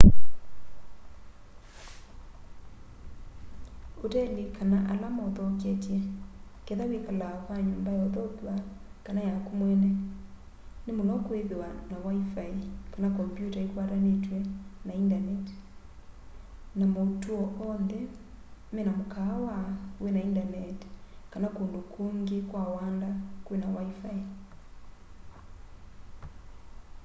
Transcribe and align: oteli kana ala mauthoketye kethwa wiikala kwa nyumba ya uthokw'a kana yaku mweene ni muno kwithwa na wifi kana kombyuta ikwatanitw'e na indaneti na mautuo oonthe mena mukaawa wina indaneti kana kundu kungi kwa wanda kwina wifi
oteli 4.03 4.43
kana 4.57 4.77
ala 4.91 5.07
mauthoketye 5.17 5.99
kethwa 6.65 6.85
wiikala 6.91 7.27
kwa 7.45 7.55
nyumba 7.67 7.91
ya 7.97 8.01
uthokw'a 8.07 8.55
kana 9.05 9.21
yaku 9.29 9.51
mweene 9.59 9.91
ni 10.85 10.91
muno 10.97 11.15
kwithwa 11.25 11.67
na 11.89 11.95
wifi 12.05 12.45
kana 12.93 13.07
kombyuta 13.15 13.59
ikwatanitw'e 13.67 14.39
na 14.85 14.91
indaneti 15.01 15.55
na 16.77 16.85
mautuo 16.93 17.43
oonthe 17.65 18.01
mena 18.73 18.91
mukaawa 18.99 19.55
wina 20.01 20.19
indaneti 20.27 20.87
kana 21.31 21.47
kundu 21.55 21.79
kungi 21.93 22.37
kwa 22.49 22.61
wanda 22.75 23.09
kwina 23.45 23.67
wifi 23.77 24.15